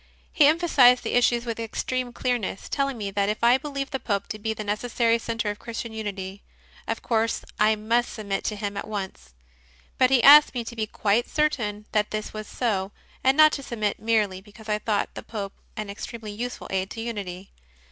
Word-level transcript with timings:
He 0.33 0.47
emphasized 0.47 1.03
the 1.03 1.13
issues 1.13 1.45
with 1.45 1.59
extreme 1.59 2.11
clearness, 2.11 2.67
telling 2.69 2.97
me 2.97 3.11
that 3.11 3.29
if 3.29 3.43
I 3.43 3.59
believed 3.59 3.91
the 3.91 3.99
Pope 3.99 4.25
to 4.29 4.39
be 4.39 4.51
the 4.51 4.63
necessary 4.63 5.19
centre 5.19 5.51
of 5.51 5.59
Christian 5.59 5.93
unity, 5.93 6.41
of 6.87 7.03
course 7.03 7.45
I 7.59 7.75
must 7.75 8.11
submit 8.11 8.43
to 8.45 8.55
him 8.55 8.77
at 8.77 8.87
once; 8.87 9.35
but 9.99 10.09
he 10.09 10.23
asked 10.23 10.55
me 10.55 10.63
to 10.63 10.75
be 10.75 10.87
quite 10.87 11.29
certain 11.29 11.85
that 11.91 12.09
this 12.09 12.33
was 12.33 12.47
so, 12.47 12.91
and 13.23 13.37
not 13.37 13.51
to 13.51 13.61
submit 13.61 13.99
merely 13.99 14.41
because 14.41 14.69
I 14.69 14.79
thought 14.79 15.13
the 15.13 15.21
Pope 15.21 15.53
an 15.77 15.87
extremely 15.87 16.31
useful 16.31 16.65
aid 16.71 16.89
to 16.89 17.01
unity. 17.01 17.51